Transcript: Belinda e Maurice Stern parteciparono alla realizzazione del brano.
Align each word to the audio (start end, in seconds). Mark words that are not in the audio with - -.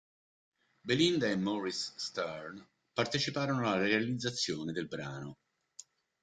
Belinda 0.87 1.27
e 1.27 1.35
Maurice 1.35 1.93
Stern 1.95 2.67
parteciparono 2.91 3.67
alla 3.69 3.83
realizzazione 3.83 4.71
del 4.71 4.87
brano. 4.87 5.37